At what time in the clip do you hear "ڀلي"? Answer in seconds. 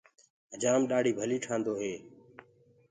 1.17-1.37